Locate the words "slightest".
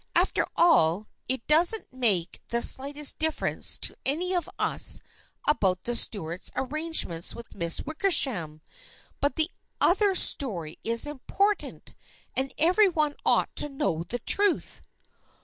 2.63-3.19